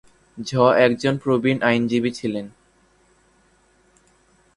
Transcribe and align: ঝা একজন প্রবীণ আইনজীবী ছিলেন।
ঝা 0.37 0.65
একজন 0.77 1.13
প্রবীণ 1.17 1.57
আইনজীবী 1.61 2.11
ছিলেন। 2.11 2.45